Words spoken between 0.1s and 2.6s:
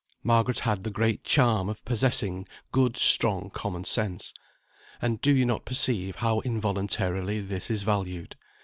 Margaret had the great charm of possessing